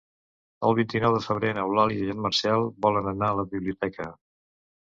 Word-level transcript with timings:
El 0.69 0.75
vint-i-nou 0.79 1.13
de 1.17 1.19
febrer 1.25 1.51
n'Eulàlia 1.57 2.07
i 2.07 2.15
en 2.15 2.25
Marcel 2.27 2.67
volen 2.87 3.13
anar 3.15 3.31
a 3.31 3.37
la 3.41 3.49
biblioteca. 3.55 4.09